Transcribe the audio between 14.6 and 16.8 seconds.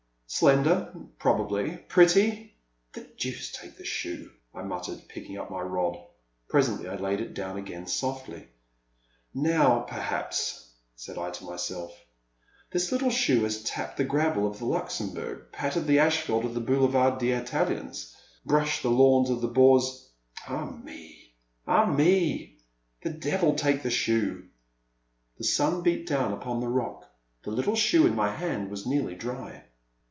Luxembourg, patted the asphalt of the